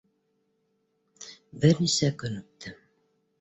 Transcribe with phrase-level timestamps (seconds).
[1.65, 2.75] Бер нисә көн үтте.